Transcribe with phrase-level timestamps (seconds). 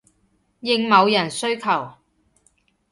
[0.61, 1.91] 應某人需求